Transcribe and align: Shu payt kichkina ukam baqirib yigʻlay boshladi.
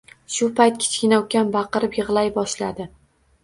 Shu 0.35 0.47
payt 0.59 0.79
kichkina 0.83 1.21
ukam 1.27 1.53
baqirib 1.59 2.01
yigʻlay 2.01 2.35
boshladi. 2.41 2.93